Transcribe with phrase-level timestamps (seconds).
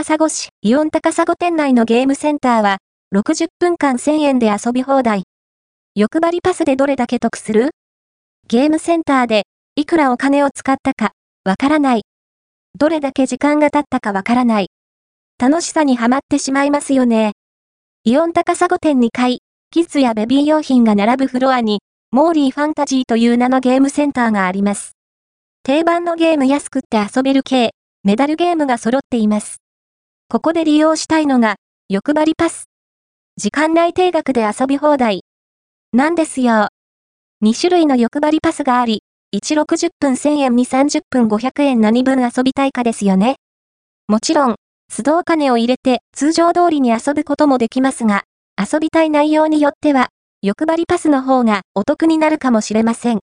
[0.00, 2.78] 高砂市、イオン高砂店内のゲームセンターは、
[3.14, 5.24] 60分間1000円で遊び放題。
[5.94, 7.72] 欲張りパスでどれだけ得する？
[8.48, 9.42] ゲームセンターで、
[9.76, 11.12] いくらお金を使ったか、
[11.44, 12.02] わからない。
[12.78, 14.68] どれだけ時間が経ったかわからない。
[15.38, 17.32] 楽しさにはまってしまいますよね。
[18.04, 19.40] イオン高砂店2階、
[19.70, 21.80] キッズやベビー用品が並ぶフロアに、
[22.10, 24.92] モーリーファンタジーという名のゲームセンターがあります。
[25.62, 27.72] 定番のゲーム安くって遊べる系、
[28.02, 29.58] メダルゲームが揃っています。
[30.32, 31.56] ここで利用したいのが、
[31.88, 32.68] 欲張りパス。
[33.36, 35.24] 時間内定額で遊び放題。
[35.92, 36.68] なんですよ。
[37.44, 39.02] 2種類の欲張りパスがあり、
[39.34, 43.38] 1、60分1000円に30分500円何分遊びたいかですよね。
[44.06, 44.54] もちろん、
[44.88, 48.22] 須藤金を入れて通常通りに遊ぶこともできますが、
[48.56, 50.10] 遊びたい内容によっては、
[50.42, 53.18] 欲張りパスの方がお得になるかもしれません。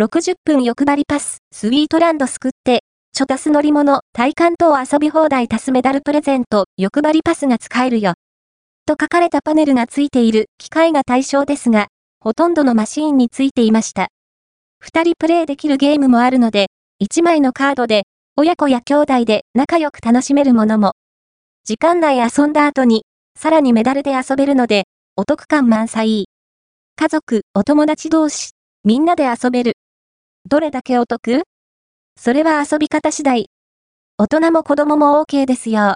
[0.00, 2.82] 60分欲張りパス、スイートランド救って、
[3.16, 8.14] ちょ足す乗り物、体感等遊び放題足すメダルプレゼント、欲張りパスが使えるよ。
[8.86, 11.86] と書かれたパネルがついている機械が対象ですが、
[12.18, 14.08] ほとんどのマシーンについていました。
[14.80, 16.66] 二人プレイできるゲームもあるので、
[16.98, 18.02] 一枚のカードで、
[18.36, 20.94] 親子や兄弟で仲良く楽しめるものも。
[21.62, 23.04] 時間内遊んだ後に、
[23.38, 26.26] さらにメダルで遊べるので、お得感満載。
[26.96, 29.74] 家族、お友達同士、みんなで遊べる。
[30.48, 31.44] どれだけお得？
[32.16, 33.50] それは遊び方次第。
[34.16, 35.92] 大人も子供も OK ですよ。